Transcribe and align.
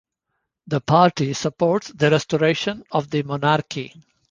The 0.65 0.81
party 0.81 1.31
supports 1.33 1.89
the 1.89 2.09
restoration 2.09 2.83
of 2.91 3.11
the 3.11 3.21
monarchy. 3.21 3.93